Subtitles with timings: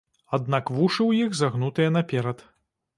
[0.37, 2.47] Аднак вушы ў іх загнутыя наперад.